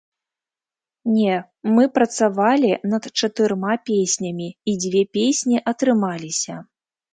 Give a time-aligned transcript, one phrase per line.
[1.17, 1.35] Не,
[1.73, 6.61] мы працавалі над чатырма песнямі, і дзве песні атрымаліся.